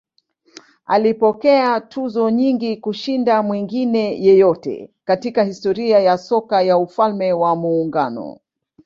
[0.85, 8.39] Alipokea tuzo nyingi kushinda mwingine yeyote katika historia ya soka ya Ufalme wa Muungano.